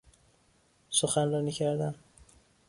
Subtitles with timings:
[0.89, 1.95] سخنرانی کردن